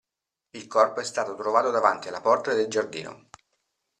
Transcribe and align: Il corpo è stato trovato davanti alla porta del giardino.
Il 0.49 0.65
corpo 0.65 0.99
è 1.01 1.03
stato 1.03 1.35
trovato 1.35 1.69
davanti 1.69 2.07
alla 2.07 2.21
porta 2.21 2.55
del 2.55 2.65
giardino. 2.67 3.29